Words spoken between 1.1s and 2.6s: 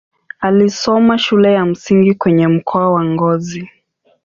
shule ya msingi kwenye